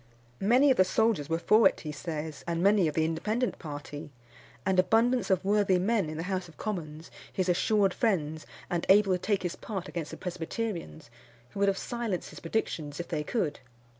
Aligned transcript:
Many 0.39 0.71
of 0.71 0.77
the 0.77 0.83
soldiers 0.83 1.29
were 1.29 1.37
for 1.37 1.67
it, 1.69 1.81
he 1.81 1.91
says, 1.91 2.43
and 2.47 2.63
many 2.63 2.87
of 2.87 2.95
the 2.95 3.05
Independent 3.05 3.59
party, 3.59 4.09
and 4.65 4.79
abundance 4.79 5.29
of 5.29 5.45
worthy 5.45 5.77
men 5.77 6.09
in 6.09 6.17
the 6.17 6.23
House 6.23 6.47
of 6.47 6.57
Commons, 6.57 7.11
his 7.31 7.47
assured 7.47 7.93
friends, 7.93 8.47
and 8.67 8.83
able 8.89 9.13
to 9.13 9.19
take 9.19 9.43
his 9.43 9.55
part 9.55 9.87
against 9.87 10.09
the 10.09 10.17
Presbyterians, 10.17 11.11
who 11.51 11.59
would 11.59 11.69
have 11.69 11.77
silenced 11.77 12.31
his 12.31 12.39
predictions 12.39 12.99
if 12.99 13.09
they 13.09 13.23
could. 13.23 13.59